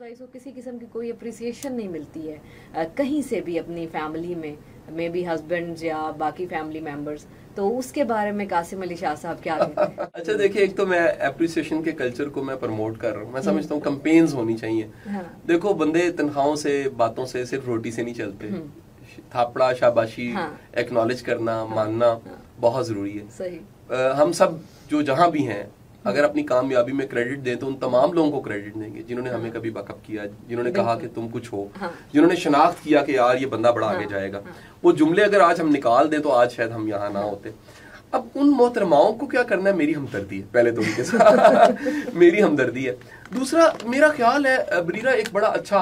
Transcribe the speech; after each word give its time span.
House 0.00 0.20
wife 0.20 0.32
کو 0.32 0.38
کسی 0.38 0.50
قسم 0.56 0.78
کی 0.78 0.86
کوئی 0.92 1.10
اپریسیشن 1.10 1.72
نہیں 1.72 1.88
ملتی 1.88 2.30
ہے۔ 2.30 2.84
کہیں 2.96 3.20
سے 3.22 3.40
بھی 3.40 3.58
اپنی 3.58 3.86
فیملی 3.92 4.34
میں 4.34 4.54
مے 4.90 5.08
بی 5.08 5.26
ہسبینڈ 5.26 5.82
یا 5.82 6.10
باقی 6.18 6.46
فیملی 6.46 6.80
ممبرز 6.80 7.24
تو 7.54 7.78
اس 7.78 7.92
کے 7.92 8.04
بارے 8.04 8.30
میں 8.30 8.46
قاسم 8.50 8.82
علی 8.82 8.96
شاہ 8.96 9.14
صاحب 9.14 9.42
کیا 9.42 9.56
کہتے 9.58 9.80
ہیں؟ 9.80 10.06
اچھا 10.12 10.32
دیکھیں 10.38 10.60
ایک 10.60 10.76
تو 10.76 10.86
میں 10.86 11.00
اپریسیشن 11.18 11.82
کے 11.82 11.92
کلچر 11.92 12.28
کو 12.28 12.44
میں 12.44 12.56
پروموٹ 12.56 12.98
کر 12.98 13.12
رہا 13.14 13.22
ہوں۔ 13.22 13.32
میں 13.32 13.40
سمجھتا 13.40 13.74
ہوں 13.74 13.80
کمپینز 13.80 14.34
ہونی 14.34 14.56
چاہیے۔ 14.56 14.86
ہاں۔ 15.06 15.22
دیکھو 15.48 15.74
بندے 15.74 16.10
تنخواہوں 16.12 16.56
سے 16.56 16.82
باتوں 16.96 17.26
سے 17.26 17.44
صرف 17.44 17.64
روٹی 17.66 17.90
سے 17.90 18.02
نہیں 18.02 18.14
چلتے۔ 18.14 18.48
تھاپڑا 19.30 19.72
شاباشی 19.72 20.32
ہاں۔ 20.32 20.48
ایکنالج 20.72 21.22
کرنا 21.22 21.64
ماننا 21.64 22.18
بہت 22.60 22.86
ضروری 22.86 23.18
ہے۔ 23.18 23.48
ہم 24.18 24.32
سب 24.32 24.48
جو 24.88 25.02
جہاں 25.02 25.28
بھی 25.28 25.48
ہیں 25.48 25.62
اگر 26.04 26.24
اپنی 26.24 26.42
کامیابی 26.42 26.92
میں 26.92 27.06
کریڈٹ 27.06 27.44
دیں 27.44 27.54
تو 27.54 27.68
ان 27.68 27.76
تمام 27.76 28.12
لوگوں 28.12 28.30
کو 28.30 28.40
کریڈٹ 28.40 28.74
دیں 28.74 28.94
گے 28.94 29.02
جنہوں 29.02 29.24
نے 29.24 29.30
ہمیں 29.30 29.50
کبھی 29.50 29.70
بک 29.70 29.90
اپ 29.90 29.96
کیا 30.06 30.22
جنہوں 30.48 30.64
نے 30.64 30.72
کہا 30.72 30.94
کہ 30.94 31.08
تم 31.14 31.26
کچھ 31.32 31.54
ہو 31.54 31.68
ہاں۔ 31.80 31.88
جنہوں 32.12 32.28
نے 32.28 32.36
شناخت 32.36 32.84
کیا 32.84 33.04
کہ 33.04 33.12
یار 33.12 33.36
یہ 33.36 33.46
بندہ 33.46 33.68
بڑا 33.68 33.86
آگے 33.86 34.04
جائے 34.10 34.32
گا۔ 34.32 34.40
وہ 34.82 34.92
جملے 34.92 35.24
اگر 35.24 35.40
آج 35.40 35.60
ہم 35.60 35.68
نکال 35.68 36.12
دیں 36.12 36.18
تو 36.18 36.32
آج 36.32 36.52
شاید 36.52 36.70
ہم 36.70 36.88
یہاں 36.88 37.10
نہ 37.10 37.18
ہوتے۔ 37.18 37.50
اب 38.12 38.26
ان 38.34 38.50
محترماؤں 38.50 39.12
کو 39.12 39.26
کیا 39.26 39.42
کرنا 39.42 39.70
ہے؟ 39.70 39.74
میری 39.74 39.94
ہمدردی 39.96 40.38
ہے 40.38 40.46
پہلے 40.52 40.70
تو 40.70 40.80
ان 40.80 40.90
کے 40.96 41.04
ساتھ۔ 41.04 41.70
میری 42.14 42.42
ہمدردی 42.42 42.88
ہے۔ 42.88 42.94
دوسرا 43.34 43.68
میرا 43.84 44.08
خیال 44.16 44.46
ہے 44.46 44.82
بریرا 44.86 45.10
ایک 45.10 45.28
بڑا 45.32 45.48
اچھا 45.48 45.78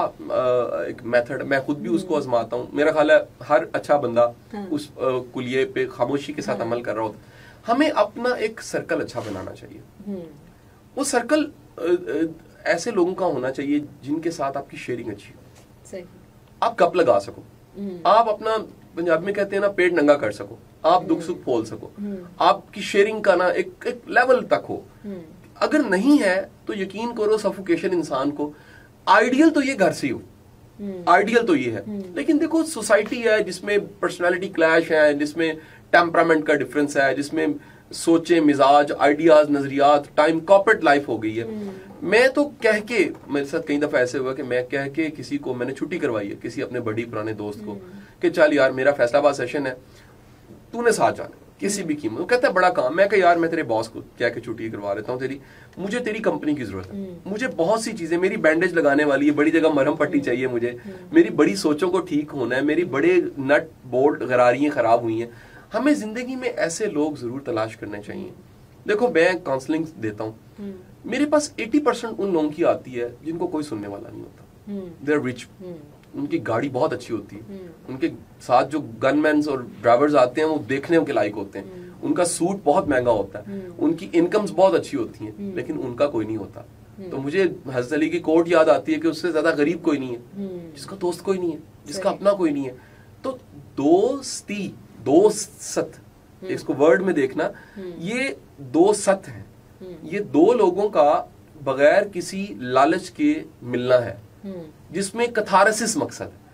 ایک 0.87 1.03
میتھڈ 1.05 1.43
میں 1.43 1.61
خود 1.67 1.79
بھی 1.79 1.95
اس 1.95 2.05
کو 2.05 2.17
آزماتا 2.17 2.57
ہوں۔ 2.57 2.67
میرا 2.73 2.93
خیال 2.93 3.11
ہے 3.11 3.19
ہر 3.49 3.63
اچھا 3.73 3.97
بندہ 3.97 4.31
اس 4.71 4.89
کلیے 5.35 5.65
پہ 5.65 5.87
خاموشی 5.89 6.33
کے 6.33 6.43
ساتھ 6.43 6.63
عمل 6.63 6.83
کر 6.83 6.95
رہا 6.95 7.03
ہوتا 7.03 7.19
ہمیں 7.69 7.91
اپنا 7.91 8.35
ایک 8.35 8.63
سرکل 8.63 9.01
اچھا 9.03 9.21
بنانا 9.21 9.53
چاہیے۔ 9.55 9.81
وہ 10.97 11.05
سرکل 11.05 11.51
ایسے 12.65 12.91
لوگوں 12.91 13.15
کا 13.15 13.27
ہونا 13.27 13.51
چاہیے 13.51 13.79
جن 14.03 14.21
کے 14.21 14.31
ساتھ 14.31 14.59
آپ 14.59 14.71
کی 14.71 14.77
شیئرنگ 14.77 15.09
اچھی 15.09 15.35
ہو۔ 15.35 15.41
آپ 16.61 16.79
کپ 16.79 16.97
لگا 16.97 17.21
سکو۔ 17.21 17.43
آپ 18.05 18.29
اپنا 18.29 18.51
پنجاب 18.95 19.23
میں 19.23 19.33
کہتے 19.33 19.57
ہیں 19.57 19.61
نا 19.61 19.69
پیٹ 19.69 19.93
ننگا 19.93 20.15
کر 20.15 20.31
سکو۔ 20.33 20.57
آپ 20.83 21.05
دکھ 21.07 21.25
سکھ 21.25 21.45
پھول 21.45 21.65
سکو۔ 21.65 21.89
آپ 22.39 22.75
کی 22.75 22.81
شیئرنگ 22.81 23.23
کا 23.23 23.35
نا 23.35 23.47
ایک 23.47 23.87
لیول 24.07 24.47
تک 24.47 24.65
ہو۔ 24.69 24.81
اگر 25.55 25.81
نہیں 25.89 26.23
ہے 26.23 26.47
تو 26.67 26.79
یقین 26.79 27.15
کرو 27.15 27.39
سفوکیشن 27.39 27.89
انسان 27.93 28.31
کو 28.31 28.51
آئیڈیل 29.05 29.51
تو 29.51 29.63
یہ 29.63 29.75
گھر 29.79 29.93
سے 29.93 30.11
ہو۔ 30.11 30.19
آئیڈیل 31.07 31.47
تو 31.47 31.57
یہ 31.57 31.73
ہے۔ 31.73 31.83
لیکن 32.15 32.39
دیکھو 32.41 32.65
سوسائٹی 32.65 33.25
ہے 33.25 33.43
جس 33.43 33.65
میں 33.65 33.79
پرسنالٹی 34.01 34.49
کلیش 34.49 34.91
ہے 34.91 35.15
جس 35.15 35.37
میں 35.37 35.53
ٹیمپرامنٹ 35.91 36.47
کا 36.47 36.55
ڈفرنس 36.55 36.97
ہے 36.97 37.15
جس 37.15 37.33
میں 37.33 37.47
سوچیں 37.93 38.41
مزاج 38.41 38.93
آئیڈیاز 38.99 39.51
نظریات 39.51 40.17
ٹائم 40.17 40.41
کارپوریٹ 40.41 40.85
لائف 40.85 41.09
ہو 41.09 41.23
گئی 41.23 41.41
ہے۔ 41.41 41.45
میں 42.03 42.29
تو 42.35 42.49
کہہ 42.61 42.87
کے 42.89 43.09
میرے 43.27 43.45
ساتھ 43.45 43.67
کئی 43.67 43.79
دفعہ 43.79 44.01
ایسے 44.01 44.19
ہوا 44.19 44.35
کہ 44.35 44.43
میں 44.43 44.63
کہہ 44.63 44.89
کے 44.95 45.09
کسی 45.17 45.39
کو 45.39 45.55
میں 45.55 45.67
نے 45.67 45.75
چھٹی 45.75 45.99
کروائی 45.99 46.31
ہے 46.31 46.35
کسی 46.43 46.63
اپنے 46.63 46.81
بڑی 46.81 47.05
پرانے 47.05 47.33
دوست 47.33 47.65
کو 47.65 47.79
کہ 48.21 48.31
چل 48.31 48.53
یار 48.53 48.71
میرا 48.71 48.91
فیصلہ 48.93 49.19
باد 49.19 49.33
سیشن 49.33 49.67
ہے 49.67 49.75
تو 50.73 50.83
نے 50.83 50.93
ساتھ 50.93 51.19
جانا 51.19 51.37
کسی 51.59 51.83
بھی 51.83 51.97
قیمت۔ 51.97 52.21
وہ 52.21 52.27
کہتا 52.27 52.49
ہے 52.49 52.53
بڑا 52.53 52.69
کام 52.69 52.97
میں 52.97 53.07
کہ 53.07 53.17
یار 53.17 53.37
میں 53.37 53.49
تیرے 53.49 53.63
باس 53.63 53.89
کو 53.89 54.01
کیا 54.17 54.29
کہ 54.29 54.41
چھٹی 54.41 54.69
کروا 54.69 54.95
لیتا 54.95 55.13
ہوں 55.13 55.21
تیری۔ 55.21 55.39
مجھے 55.77 55.99
تیری 55.99 56.19
کمپنی 56.19 56.55
کی 56.55 56.65
ضرورت 56.65 56.95
ہے۔ 56.95 57.19
مجھے 57.25 57.47
بہت 57.57 57.81
سی 57.81 57.93
چیزیں 57.93 58.19
میری 58.19 58.37
بینڈیج 58.37 58.73
لگانے 58.73 59.05
والی 59.05 59.27
ہے 59.27 59.31
بڑی 59.31 59.51
جگہ 59.51 59.69
مرہم 59.75 59.97
پٹی 59.97 60.21
چاہیے 60.21 60.47
مجھے۔ 60.47 60.71
میری 61.13 61.31
بڑی 61.31 61.57
سوچوں 61.57 61.91
کو 61.91 62.01
ٹھیک 62.01 62.31
ہونا 62.33 62.57
ہے۔ 62.57 62.61
میری 62.61 62.85
بڑے 62.85 63.17
نٹ 63.39 63.65
بورڈ 63.85 64.23
غراریاں 64.23 64.71
خراب 64.71 65.03
ہوئی 65.03 65.23
ہیں۔ 65.23 65.31
ہمیں 65.75 65.95
زندگی 65.95 66.37
میں 66.37 66.49
ایسے 66.49 66.87
لوگ 66.87 67.13
ضرور 67.21 67.41
تلاش 67.41 67.77
کرنے 67.77 67.99
چاہیے۔ 68.07 68.31
دیکھو 68.89 69.09
میں 69.11 69.29
کاؤنسلنگ 69.45 69.85
دیتا 70.03 70.25
ہوں۔ 70.25 70.33
میرے 71.05 71.27
پاس 71.27 71.53
ایٹی 71.57 71.79
پرسینٹ 71.81 72.15
ان 72.19 72.33
لوگوں 72.33 72.51
کی 72.51 72.65
آتی 72.65 73.01
ہے 73.01 73.09
جن 73.23 73.39
کو 73.39 73.47
کوئی 73.47 73.65
سننے 73.65 73.89
والا 73.89 74.11
نہیں 74.11 74.23
ہوتا۔ 74.23 74.45
دے 75.07 75.15
آر 75.15 75.19
رچ 75.19 75.47
ان 76.15 76.27
کی 76.27 76.47
گاڑی 76.47 76.69
بہت 76.73 76.93
اچھی 76.93 77.15
ہوتی 77.15 77.37
ہے۔ 77.37 77.57
ان 77.89 77.97
کے 77.97 78.09
ساتھ 78.41 78.71
جو 78.73 78.81
گن 78.81 79.19
مینس 79.19 79.49
اور 79.49 79.59
ڈرائیورز 79.83 80.17
آتے 80.17 80.41
ہیں 80.41 80.49
وہ 80.49 80.59
دیکھنے 80.69 80.99
کے 81.07 81.13
لائق 81.13 81.37
ہوتے 81.37 81.59
ہیں۔ 81.59 81.67
ان 82.03 82.15
کا 82.15 82.25
سوٹ 82.25 82.57
بہت 82.65 82.89
مہنگا 82.89 83.11
ہوتا 83.11 83.39
ہے۔ 83.39 83.69
ان 83.79 83.93
کی 83.95 84.09
انکمز 84.13 84.53
بہت 84.53 84.75
اچھی 84.75 84.99
ہوتی 84.99 85.25
ہیں 85.25 85.51
لیکن 85.55 85.81
ان 85.85 85.97
کا 85.97 86.07
کوئی 86.07 86.27
نہیں 86.27 86.37
ہوتا۔ 86.37 86.63
تو 87.11 87.17
مجھے 87.17 87.45
حضرت 87.73 87.93
علی 87.93 88.09
کی 88.09 88.19
کوٹ 88.19 88.49
یاد 88.49 88.65
آتی 88.65 88.95
ہے 88.95 89.01
کہ 89.01 89.07
اس 89.07 89.21
سے 89.21 89.33
زیادہ 89.33 89.55
غریب 89.57 89.83
کوئی 89.83 89.99
نہیں 89.99 90.17
ہے۔ 90.17 90.47
جس 90.77 90.87
کا 90.87 90.97
دوست 91.01 91.23
کوئی 91.23 91.39
نہیں 91.39 91.53
ہے 91.53 91.57
جس 91.85 91.99
کا 91.99 92.11
اپنا 92.11 92.33
کوئی 92.33 92.53
نہیں 92.53 92.67
ہے۔ 92.67 92.73
تو 93.23 93.37
دوستی 93.77 94.71
دوست 95.09 95.79
اس 96.41 96.63
کو 96.63 96.75
ورڈ 96.75 97.03
میں 97.03 97.13
دیکھنا۔ 97.15 97.51
یہ 97.99 98.29
دو 98.59 98.93
ست 98.93 99.29
ہیں۔ 99.29 99.43
یہ 100.03 100.19
دو 100.21 100.53
لوگوں 100.53 100.89
کا 100.89 101.25
بغیر 101.65 102.03
کسی 102.13 102.47
لالچ 102.59 103.11
کے 103.11 103.35
ملنا 103.63 104.05
ہے۔ 104.05 104.15
جس 104.91 105.15
میں 105.15 105.27
کتھارسس 105.27 105.97
مقصد 105.97 106.21
ہے۔ 106.21 106.49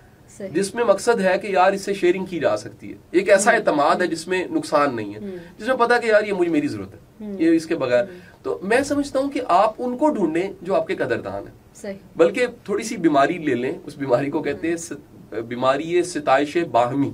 جس 0.48 0.75
میں 0.75 0.84
مقصد 0.84 1.20
ہے 1.20 1.38
کہ 1.38 1.47
یار 1.47 1.72
اس 1.72 1.82
سے 1.82 1.94
شیئرنگ 1.94 2.25
کی 2.25 2.38
جا 2.41 2.56
سکتی 2.56 2.92
ہے۔ 2.92 2.97
ایک 3.10 3.31
ایسا 3.31 3.50
اعتماد 3.50 3.97
ہے 3.97 4.06
جس 4.06 4.28
میں 4.28 4.47
نقصان 4.47 4.97
نہیں 4.97 5.15
ہے۔ 5.15 5.21
جس 5.59 5.69
میں 5.69 5.76
پتا 5.76 5.98
کہ 5.98 6.06
یار 6.06 6.22
یہ 6.26 6.32
مجھے 6.32 6.53
میری 6.53 6.69
ضرورت 6.69 6.94
ہے۔ 6.94 6.98
یہ 7.38 7.50
اس 7.50 7.66
کے 7.66 7.76
بغیر۔ 7.76 8.04
تو 8.42 8.59
میں 8.62 8.81
سمجھتا 8.81 9.19
ہوں 9.19 9.31
کہ 9.31 9.41
آپ 9.48 9.75
ان 9.78 9.98
کو 9.98 10.09
ڈھونڈیں 10.09 10.53
جو 10.62 10.75
آپ 10.75 10.86
کے 10.86 10.97
قدردان 10.97 11.42
ہیں۔ 11.42 11.54
بلکہ 12.16 12.47
تھوڑی 12.65 12.84
سی 12.84 12.97
بیماری 12.97 13.38
لے 13.38 13.54
لیں۔ 13.54 13.72
اس 13.86 13.97
بیماری 13.97 14.31
کو 14.31 14.42
کہتے 14.42 14.69
ہیں 14.69 14.94
بیماری 15.41 16.03
ستائش 16.03 16.56
باہمی۔ 16.71 17.10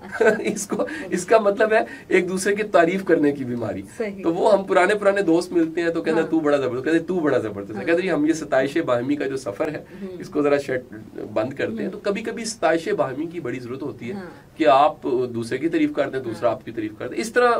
اس 0.38 0.66
کو 0.66 0.86
اس 1.10 1.24
کا 1.26 1.38
مطلب 1.38 1.72
ہے 1.72 1.78
ایک 2.08 2.28
دوسرے 2.28 2.54
کی 2.54 2.62
تعریف 2.62 3.04
کرنے 3.04 3.32
کی 3.32 3.44
بیماری۔ 3.44 3.82
تو 4.22 4.34
وہ 4.34 4.52
ہم 4.52 4.64
پرانے 4.64 4.94
پرانے 4.94 5.22
دوست 5.22 5.52
ملتے 5.52 5.80
ہیں 5.82 5.90
تو 5.90 6.02
کہتے 6.02 6.20
ہیں 6.20 6.26
تو 6.30 6.40
بڑا 6.40 6.56
زبردست 6.56 6.84
کہتے 6.84 6.98
تو 6.98 7.20
بڑا 7.20 7.38
زبردست۔ 7.38 7.76
ہے 7.80 7.84
کہتے 7.84 8.02
ہیں 8.02 8.10
ہم 8.10 8.26
یہ 8.26 8.32
ستائش 8.32 8.76
باہمی 8.76 9.16
کا 9.16 9.26
جو 9.26 9.36
سفر 9.36 9.70
ہے 9.70 9.84
اس 10.18 10.28
کو 10.28 10.42
ذرا 10.42 10.58
شٹ 10.58 10.94
بند 11.32 11.52
کرتے 11.52 11.82
ہیں۔ 11.82 11.90
تو 11.90 11.98
کبھی 11.98 12.22
کبھی 12.22 12.44
ستائش 12.44 12.88
باہمی 12.88 13.26
کی 13.26 13.40
بڑی 13.40 13.60
ضرورت 13.60 13.82
ہوتی 13.82 14.08
ہے 14.08 14.14
کہ 14.56 14.66
آپ 14.66 15.02
دوسرے 15.34 15.58
کی 15.58 15.68
تعریف 15.68 15.92
کرتے 15.92 16.16
ہیں 16.16 16.24
دوسرا 16.24 16.50
آپ 16.50 16.64
کی 16.64 16.70
تعریف 16.72 16.92
کرتے 16.98 17.14
ہیں۔ 17.14 17.22
اس 17.22 17.32
طرح 17.32 17.50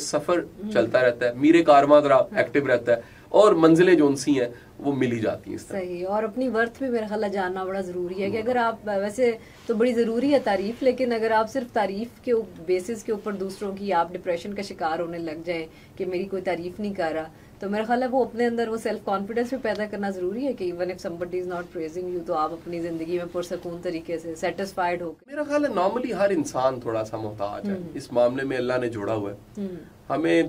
سفر 0.00 0.40
چلتا 0.72 1.00
رہتا 1.00 1.26
ہے۔ 1.26 1.32
میرے 1.36 1.62
کارواں 1.62 2.00
ذرا 2.00 2.16
ایکٹیو 2.16 2.66
رہتا 2.68 2.96
ہے۔ 2.96 3.19
اور 3.30 3.52
منزلیں 3.52 3.94
جو 3.94 4.16
سی 4.16 4.40
ہیں 4.40 4.48
وہ 4.78 4.92
مل 4.92 5.12
ہی 5.12 5.18
جاتی 5.20 5.50
ہیں 5.50 5.58
صحیح 5.58 6.06
اور 6.08 6.22
اپنی 6.22 6.48
ورتھ 6.48 6.78
بھی 6.78 6.88
میرا 6.88 7.06
خیال 7.06 7.24
جاننا 7.32 7.64
بڑا 7.64 7.80
ضروری 7.80 8.22
ہے 8.22 8.30
کہ 8.30 8.36
اگر 8.36 8.56
آپ 8.56 8.76
ویسے 8.84 9.32
تو 9.66 9.74
بڑی 9.74 9.92
ضروری 9.94 10.32
ہے 10.34 10.38
تعریف 10.38 10.82
لیکن 10.82 11.12
اگر 11.12 11.30
آپ 11.30 11.50
صرف 11.50 11.72
تعریف 11.72 12.20
کے 12.20 12.32
بیسس 12.66 13.02
کے 13.02 13.12
اوپر 13.12 13.32
دوسروں 13.32 13.76
کی 13.76 13.92
آپ 13.92 14.12
ڈپریشن 14.12 14.54
کا 14.54 14.62
شکار 14.62 14.98
ہونے 14.98 15.18
لگ 15.18 15.42
جائیں 15.44 15.66
کہ 15.96 16.06
میری 16.06 16.24
کوئی 16.24 16.42
تعریف 16.42 16.80
نہیں 16.80 16.94
کر 16.94 17.12
رہا 17.14 17.26
تو 17.58 17.70
میرا 17.70 17.84
خیال 17.84 18.02
ہے 18.02 18.08
وہ 18.08 18.24
اپنے 18.24 18.46
اندر 18.46 18.68
وہ 18.68 18.76
سیلف 18.76 19.04
کانفیڈینس 19.04 19.48
بھی 19.48 19.58
پیدا 19.62 19.86
کرنا 19.86 20.10
ضروری 20.10 20.46
ہے 20.46 20.52
کہ 20.52 20.64
even 20.64 20.90
if 20.90 21.00
somebody 21.00 21.40
is 21.40 21.46
not 21.46 21.64
praising 21.72 22.14
you 22.14 22.20
تو 22.26 22.34
آپ 22.34 22.52
اپنی 22.52 22.80
زندگی 22.80 23.18
میں 23.18 23.26
پرسکون 23.32 23.76
طریقے 23.82 24.18
سے 24.18 24.34
سیٹسفائیڈ 24.34 25.02
ہو 25.02 25.12
میرا 25.26 25.42
خیال 25.42 25.64
ہے 25.64 25.74
نارملی 25.74 26.14
ہر 26.14 26.30
انسان 26.30 26.80
تھوڑا 26.80 27.04
سا 27.04 27.16
محتاج 27.16 27.68
ہے۔ 27.68 27.76
اس 27.94 28.12
معاملے 28.12 28.44
میں 28.44 28.56
اللہ 28.56 28.78
نے 28.80 28.88
جوڑا 28.88 29.14
ہوا 29.14 29.32
ہے۔ 29.32 29.66
ہمیں 30.10 30.42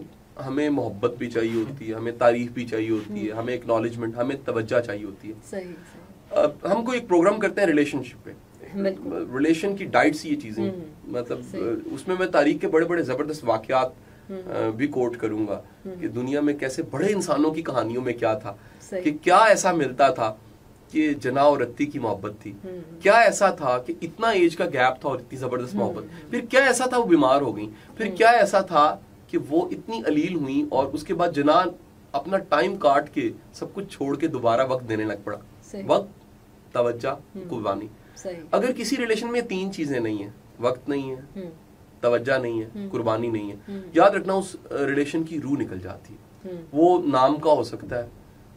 ہمیں 0.46 0.70
محبت 0.70 1.14
بھی 1.18 1.30
چاہیے 1.32 1.54
ہوتی 1.54 1.90
ہے 1.90 1.94
ہمیں 1.94 2.12
تعریف 2.20 2.52
بھی 2.52 2.66
چاہیے 2.68 2.90
ہوتی 2.90 3.28
ہے 3.28 3.34
ہمیں 3.34 3.54
اکنالجمنٹ 3.54 4.18
ہمیں 4.18 4.36
توجہ 4.46 4.80
چاہیے 4.82 5.06
ہوتی 5.06 5.32
ہے۔ 5.32 5.62
ہم 6.72 6.86
کو 6.86 6.92
ایک 6.92 7.08
پروگرام 7.08 7.40
کرتے 7.40 7.62
ہیں 7.62 7.68
ریلیشن 7.68 8.04
شپ 8.04 8.26
پہ 8.26 8.32
ریلیشن 9.34 9.76
کی 9.76 9.86
ڈائٹ 9.86 10.16
سی 10.16 10.30
یہ 10.30 10.36
چیزیں 10.36 10.72
مطلب 11.08 11.56
اس 11.92 12.08
میں 12.08 12.16
میں 12.20 12.28
تاریخ 12.28 12.62
کے 12.62 12.68
بڑے 12.68 12.86
بڑے 12.86 13.04
زبردست 13.04 13.44
واقعات 13.44 14.32
بھی 14.76 14.88
کوٹ 14.88 15.18
کروں 15.18 15.48
گا 15.48 15.62
کہ 15.84 16.08
دنیا 16.08 16.42
میں 16.42 16.54
کیسے 16.54 16.84
بڑے 16.92 17.12
انسانوں 17.14 17.52
کی 17.52 17.62
کہانیوں 17.62 18.04
میں 18.04 18.14
کیا 18.14 18.34
تھا 18.34 18.56
کہ 19.04 19.12
کیا 19.24 19.38
ایسا 19.38 19.72
ملتا 19.72 20.08
تھا 20.10 20.34
کہ 20.92 21.14
جنا 21.14 21.42
اور 21.42 21.58
رتی 21.58 21.86
کی 21.86 22.00
محبت 22.00 22.32
تھی۔ 22.40 22.52
کیا 23.02 23.20
ایسا 23.20 23.50
تھا 23.52 23.78
کہ 23.78 23.94
اتنا 24.02 24.30
ایج 24.30 24.56
کا 24.58 24.66
گیپ 24.66 25.02
تھا 25.02 25.10
اور 25.10 25.20
اتنی 25.20 25.38
زبردست 25.40 25.76
محبت۔ 25.76 26.32
پھر 26.32 26.40
کیا 26.50 26.64
ایسا 26.66 26.86
تھا 26.86 26.98
وہ 26.98 27.06
بیمار 27.06 27.42
ہو 27.42 27.56
گئی 27.58 27.70
پھر 27.98 28.16
کیا 28.18 28.30
ایسا 28.30 28.62
تھا 28.62 28.96
کہ 29.32 29.38
وہ 29.50 29.68
اتنی 29.72 30.02
علیل 30.08 30.36
ہوئی 30.36 30.66
اور 30.70 30.86
اس 30.94 31.04
کے 31.04 31.14
بعد 31.14 31.32
جنان 31.36 31.68
اپنا 32.12 32.38
ٹائم 32.38 32.76
کاٹ 32.76 33.14
کے 33.14 33.32
سب 33.54 33.74
کچھ 33.74 33.86
چھوڑ 33.90 34.18
کے 34.18 34.28
دوبارہ 34.28 34.68
وقت 34.70 34.90
دینے 34.90 35.04
لگ 35.04 35.14
پڑا۔ 35.24 35.38
وقت 35.88 36.74
توجہ 36.74 37.16
قربانی۔ 37.50 37.88
اگر 38.52 38.72
کسی 38.78 38.98
ریلیشن 38.98 39.32
میں 39.32 39.42
تین 39.42 39.72
چیزیں 39.74 40.00
نہیں 40.00 40.18
ہیں 40.18 40.30
وقت 40.60 40.90
نہیں 40.90 41.16
ہے 41.16 41.42
توجہ 42.02 42.38
نہیں 42.38 42.62
ہے 42.62 42.88
قربانی 42.92 43.28
نہیں 43.28 43.52
ہے 43.52 43.80
یاد 43.94 44.10
رکھنا 44.10 44.34
اس 44.34 44.56
ریلیشن 44.86 45.24
کی 45.24 45.42
روح 45.42 45.52
نکل 45.52 45.80
جاتی 45.80 46.14
ہے۔ 46.14 46.52
وہ 46.74 47.02
نام 47.06 47.36
کا 47.36 47.52
ہو 47.52 47.64
سکتا 47.64 48.04
ہے 48.04 48.08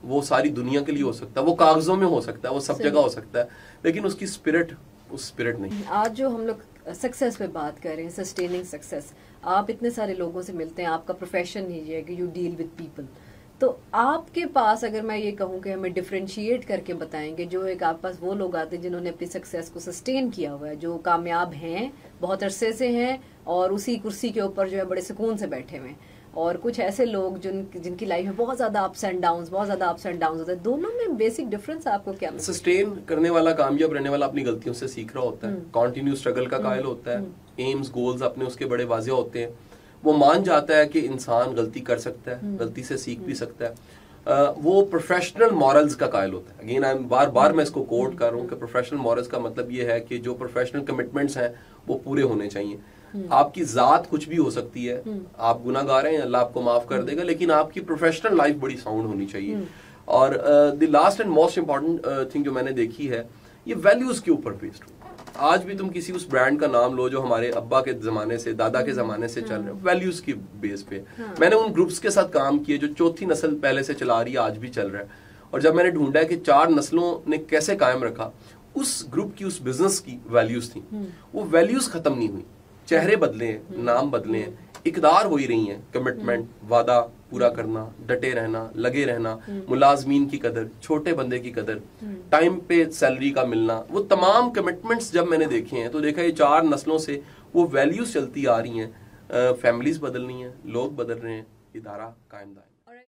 وہ 0.02 0.22
ساری 0.22 0.48
دنیا 0.50 0.80
کے 0.80 0.92
لیے 0.92 1.02
ہو 1.02 1.12
سکتا 1.12 1.40
ہے 1.40 1.46
وہ 1.46 1.54
کاغذوں 1.54 1.96
میں 1.96 2.06
ہو 2.06 2.20
سکتا 2.20 2.48
ہے 2.48 2.54
وہ 2.54 2.60
سب 2.60 2.78
جگہ 2.78 2.98
ہو 2.98 3.08
سکتا 3.08 3.40
ہے 3.40 3.44
لیکن 3.82 4.04
اس 4.04 4.14
کی 4.14 4.24
اسپرٹ 4.24 4.72
اس 5.10 5.20
اسپرٹ 5.20 5.58
نہیں۔ 5.58 5.82
آج 5.88 6.16
جو 6.16 6.28
ہم 6.28 6.46
لوگ 6.46 6.54
سکسیس 6.92 7.38
پہ 7.38 7.46
بات 7.52 7.82
کر 7.82 7.94
رہے 7.96 8.02
ہیں 8.02 8.10
سسٹیننگ 8.22 8.64
سکسیس 8.70 9.12
آپ 9.42 9.64
اتنے 9.68 9.90
سارے 9.90 10.14
لوگوں 10.14 10.42
سے 10.42 10.52
ملتے 10.52 10.82
ہیں، 10.82 10.88
آپ 10.88 11.06
کا 11.06 11.12
پروفیشن 11.12 11.70
ہی 11.70 11.78
یہ 11.78 11.94
ہے 11.96 12.02
کہ 12.02 12.12
یو 12.12 12.26
ڈیل 12.34 12.54
وتھ 12.58 12.76
پیپل 12.76 13.04
تو 13.58 13.72
آپ 13.92 14.34
کے 14.34 14.44
پاس 14.52 14.84
اگر 14.84 15.02
میں 15.02 15.18
یہ 15.18 15.30
کہوں 15.36 15.60
کہ 15.60 15.72
ہمیں 15.72 15.88
ڈفرینشیٹ 15.90 16.66
کر 16.68 16.80
کے 16.86 16.94
بتائیں 16.94 17.36
گے 17.36 17.44
جو 17.50 17.60
ایک 17.62 17.82
آپ 17.82 18.00
پاس 18.00 18.16
وہ 18.20 18.34
لوگ 18.34 18.56
آتے 18.56 18.76
ہیں 18.76 18.82
جنہوں 18.82 19.00
نے 19.00 19.10
اپنی 19.10 19.26
سکسیس 19.26 19.70
کو 19.70 19.80
سسٹین 19.80 20.30
کیا 20.30 20.54
ہوا 20.54 20.68
ہے، 20.68 20.74
جو 20.76 20.96
کامیاب 21.04 21.52
ہیں، 21.62 21.88
بہت 22.20 22.42
عرصے 22.42 22.72
سے 22.72 22.88
ہیں 22.92 23.16
اور 23.44 23.70
اسی 23.70 23.96
کرسی 24.02 24.28
کے 24.28 24.40
اوپر 24.40 24.68
جو 24.68 24.78
ہے 24.78 24.84
بڑے 24.84 25.00
سکون 25.00 25.38
سے 25.38 25.46
بیٹھے 25.46 25.78
ہوئے 25.78 25.90
ہیں. 25.90 26.12
اور 26.34 26.54
کچھ 26.62 26.80
ایسے 26.80 27.04
لوگ 27.04 27.32
جن 27.32 27.62
جن 27.74 27.94
کی 27.94 28.06
لائف 28.06 28.24
میں 28.24 28.32
بہت 28.36 28.58
زیادہ 28.58 28.78
اپس 28.78 29.04
اینڈ 29.04 29.22
ڈاؤنس 29.22 29.48
بہت 29.50 29.66
زیادہ 29.66 29.84
اپس 29.84 30.06
اینڈ 30.06 30.20
ڈاؤنس 30.20 30.40
ہوتے 30.40 30.52
ہیں 30.52 30.58
دونوں 30.58 30.90
میں 30.94 31.14
بیسک 31.14 31.40
ڈفرنس 31.50 31.86
آپ 31.86 32.04
کو 32.04 32.12
کیا 32.12 32.30
سسٹین 32.38 32.90
کرنے 33.06 33.30
والا 33.30 33.52
کامیاب 33.52 33.92
رہنے 33.92 34.08
والا 34.08 34.26
اپنی 34.26 34.44
غلطیوں 34.46 34.74
سے 34.74 34.88
سیکھ 34.88 35.12
رہا 35.14 35.22
ہوتا 35.22 35.50
ہے 35.50 35.56
کانٹینیو 35.70 36.12
اسٹرگل 36.12 36.46
کا 36.46 36.58
قائل 36.58 36.84
ہوتا 36.84 37.12
ہے 37.12 37.24
ایمز 37.56 37.94
گولز 37.94 38.22
اپنے 38.22 38.44
اس 38.44 38.56
کے 38.56 38.66
بڑے 38.66 38.84
واضح 38.84 39.10
ہوتے 39.10 39.40
ہیں۔ 39.40 39.50
وہ 40.02 40.12
مان 40.12 40.42
جاتا 40.42 40.76
ہے 40.76 40.88
کہ 40.88 41.06
انسان 41.12 41.54
غلطی 41.56 41.80
کر 41.80 41.98
سکتا 41.98 42.30
ہے 42.30 42.56
غلطی 42.60 42.82
سے 42.82 42.96
سیکھ 42.96 43.20
بھی 43.20 43.34
سکتا 43.34 43.64
ہے۔ 43.64 43.72
وہ 44.56 44.84
پروفیشنل 44.84 45.50
مورلز 45.50 45.96
کا 45.96 46.06
قائل 46.06 46.32
ہوتا 46.32 46.54
ہے۔ 46.54 46.62
اگین 46.62 47.06
بار 47.08 47.28
بار 47.28 47.50
میں 47.50 47.64
اس 47.64 47.70
کو 47.70 47.84
کوٹ 47.84 48.18
کر 48.18 48.30
رہا 48.30 48.38
ہوں 48.38 48.48
کہ 48.48 48.56
پروفیشنل 48.56 48.98
مورلز 48.98 49.28
کا 49.28 49.38
مطلب 49.38 49.70
یہ 49.70 49.84
ہے 49.84 50.00
کہ 50.00 50.18
جو 50.18 50.34
پروفیشنل 50.34 50.84
کمٹمنٹس 50.84 51.36
ہیں 51.36 51.48
وہ 51.86 51.98
پورے 52.04 52.22
ہونے 52.22 52.48
چاہیے۔ 52.48 52.76
آپ 53.28 53.54
کی 53.54 53.64
ذات 53.64 54.10
کچھ 54.10 54.28
بھی 54.28 54.38
ہو 54.38 54.50
سکتی 54.50 54.88
ہے۔ 54.88 55.02
آپ 55.36 55.66
گناہ 55.66 55.86
گار 55.86 56.04
ہیں 56.04 56.18
اللہ 56.18 56.36
آپ 56.36 56.54
کو 56.54 56.62
معاف 56.62 56.86
کر 56.86 57.02
دے 57.02 57.16
گا 57.16 57.22
لیکن 57.22 57.50
آپ 57.50 57.74
کی 57.74 57.80
پروفیشنل 57.80 58.36
لائف 58.36 58.56
بڑی 58.56 58.76
ساؤنڈ 58.76 59.06
ہونی 59.06 59.26
چاہیے۔ 59.26 59.56
اور 60.04 60.30
the 60.80 60.86
last 60.86 61.20
and 61.20 61.34
most 61.34 61.58
important 61.58 62.06
thing 62.32 62.42
جو 62.42 62.52
میں 62.52 62.62
نے 62.62 62.70
دیکھی 62.70 63.10
ہے 63.10 63.22
یہ 63.64 63.74
ویلیوز 63.84 64.22
کے 64.22 64.30
اوپر 64.30 64.52
بیسڈ 64.52 64.84
آج 65.34 65.64
بھی 65.64 65.76
تم 65.76 65.88
کسی 65.88 66.12
اس 66.12 66.26
برانڈ 66.26 66.60
کا 66.60 66.66
نام 66.66 66.94
لو 66.94 67.08
جو 67.08 67.22
ہمارے 67.22 67.50
ابا 67.50 67.82
کے 67.82 67.92
زمانے 67.92 68.38
سے 68.38 68.52
دادا 68.52 68.82
کے 68.82 68.92
زمانے 68.92 69.28
سے 69.28 69.40
چل 69.42 69.60
رہے 69.60 69.72
ویلیوز 69.82 70.20
کی 70.20 70.32
بیس 70.54 70.88
پہ۔ 70.88 71.00
میں 71.38 71.50
نے 71.50 71.56
ان 71.56 71.72
گروپس 71.72 72.00
کے 72.00 72.10
ساتھ 72.10 72.32
کام 72.32 72.58
کیے 72.58 72.76
جو 72.76 72.86
چوتھی 72.98 73.26
نسل 73.26 73.58
پہلے 73.58 73.82
سے 73.82 73.94
چلا 73.94 74.24
رہی 74.24 74.32
ہے 74.32 74.38
آج 74.38 74.58
بھی 74.58 74.68
چل 74.68 74.86
رہا 74.86 75.00
ہے۔ 75.00 75.04
اور 75.50 75.60
جب 75.60 75.74
میں 75.74 75.84
نے 75.84 75.90
ڈھونڈا 75.90 76.20
ہے 76.20 76.24
کہ 76.24 76.36
چار 76.46 76.66
نسلوں 76.66 77.28
نے 77.28 77.36
کیسے 77.38 77.76
قائم 77.76 78.02
رکھا 78.02 78.30
اس 78.74 79.04
گروپ 79.12 79.36
کی 79.36 79.44
اس 79.44 79.60
بزنس 79.62 80.00
کی 80.00 80.18
ویلیوز 80.26 80.70
تھیں۔ 80.72 80.96
وہ 81.32 81.44
ویلیوز 81.50 81.84
ختم 81.88 82.18
نہیں 82.18 82.28
ہوئی 82.28 82.42
چہرے 82.86 83.16
بدلے 83.16 83.46
ہیں 83.46 83.82
نام 83.82 84.10
بدلے 84.10 84.38
ہیں 84.38 84.50
اقدار 84.84 85.24
ہو 85.24 85.36
ہی 85.36 85.46
رہی 85.48 85.68
ہیں۔ 85.70 85.78
کمٹمنٹ 85.92 86.46
وعدہ 86.70 87.00
پورا 87.30 87.48
کرنا، 87.48 87.84
ڈٹے 88.06 88.34
رہنا، 88.34 88.66
لگے 88.74 89.04
رہنا، 89.06 89.36
ملازمین 89.68 90.28
کی 90.28 90.38
قدر، 90.38 90.64
چھوٹے 90.80 91.14
بندے 91.14 91.38
کی 91.38 91.52
قدر 91.52 91.78
ٹائم 92.30 92.58
پہ 92.66 92.82
سیلری 92.90 93.30
کا 93.30 93.44
ملنا، 93.44 93.80
وہ 93.90 94.02
تمام 94.08 94.50
کمٹمنٹس 94.52 95.12
جب 95.12 95.28
میں 95.28 95.38
نے 95.38 95.46
دیکھے 95.46 95.78
ہیں 95.78 95.88
تو 95.88 96.00
دیکھا 96.00 96.22
یہ 96.22 96.34
چار 96.34 96.62
نسلوں 96.62 96.98
سے 96.98 97.18
وہ 97.54 97.66
ویلیوز 97.72 98.12
چلتی 98.12 98.46
آ 98.46 98.60
رہی 98.62 98.80
ہیں۔ 98.80 98.90
فیملیز 99.60 99.98
بدلنی 100.00 100.42
ہیں، 100.42 100.50
لوگ 100.64 100.90
بدل 100.90 101.18
رہے 101.18 101.32
ہیں، 101.32 101.42
ادارہ 101.74 102.10
قائم 102.28 102.52
دائم۔ 102.52 102.73